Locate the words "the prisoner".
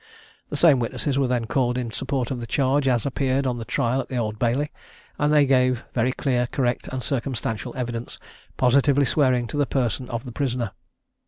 10.25-10.71